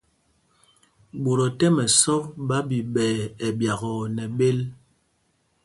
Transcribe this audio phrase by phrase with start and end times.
[1.21, 3.15] Ɓot o tɛ́m ɛsɔk ɓa ɓiɓɛɛ
[3.45, 4.57] ɛɓyakɔɔ nɛ bēl.